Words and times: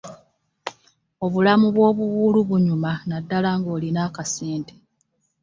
Obulamu 1.25 1.67
bw'obuwuulu 1.75 2.39
bunyuma 2.49 2.91
naddala 3.09 3.49
ng'olina 3.59 3.99
akassente 4.07 4.73